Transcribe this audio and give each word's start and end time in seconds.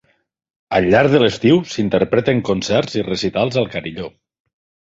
Al 0.77 0.87
llarg 0.93 1.11
de 1.15 1.19
l'estiu, 1.23 1.59
s'interpreten 1.73 2.43
concerts 2.49 2.99
i 3.01 3.07
recitals 3.11 3.61
al 3.63 3.73
carilló. 3.77 4.11